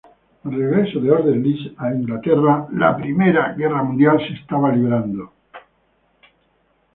[0.45, 5.31] Al regreso de Orde-Lees a Inglaterra, la Primera Guerra Mundial se estaba librando.